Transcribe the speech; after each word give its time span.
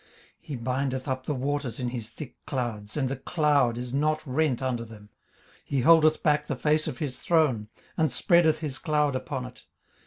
18:026:008 0.01 0.07
He 0.39 0.55
bindeth 0.55 1.07
up 1.07 1.25
the 1.27 1.35
waters 1.35 1.79
in 1.79 1.89
his 1.89 2.09
thick 2.09 2.35
clouds; 2.47 2.97
and 2.97 3.07
the 3.07 3.17
cloud 3.17 3.77
is 3.77 3.93
not 3.93 4.25
rent 4.25 4.59
under 4.59 4.83
them. 4.83 5.09
18:026:009 5.59 5.59
He 5.65 5.81
holdeth 5.81 6.23
back 6.23 6.47
the 6.47 6.55
face 6.55 6.87
of 6.87 6.97
his 6.97 7.19
throne, 7.19 7.67
and 7.97 8.11
spreadeth 8.11 8.57
his 8.61 8.79
cloud 8.79 9.15
upon 9.15 9.45
it. 9.45 9.65